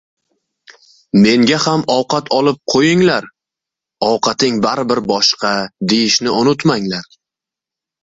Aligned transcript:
"menga 1.25 1.59
ham 1.65 1.83
ovqat 1.97 2.31
olib 2.39 2.57
qo‘yinglar, 2.75 3.29
ovqating 4.09 4.61
baribir 4.67 5.05
boshqa" 5.15 5.55
deyishni 5.95 6.39
unutmanglar. 6.45 7.11